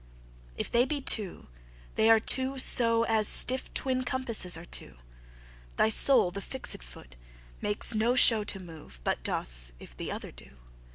If 0.57 0.71
they 0.71 0.83
be 0.85 0.99
two, 0.99 1.45
they 1.93 2.09
are 2.09 2.19
two 2.19 2.57
so 2.57 3.03
As 3.03 3.27
stiffe 3.27 3.71
twin 3.75 4.03
compasses 4.03 4.57
are 4.57 4.65
two, 4.65 4.97
Thy 5.77 5.89
soule 5.89 6.31
the 6.31 6.41
fixt 6.41 6.81
foot, 6.81 7.17
makes 7.61 7.93
no 7.93 8.15
show 8.15 8.43
To 8.43 8.59
move, 8.59 8.99
but 9.03 9.21
doth, 9.21 9.71
if 9.79 9.95
th' 9.95 10.09
other 10.09 10.31
doe. 10.31 10.57